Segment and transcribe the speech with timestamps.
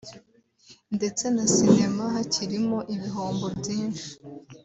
[0.95, 4.07] ndetse na Sinema hakirimo ibihombo byinshi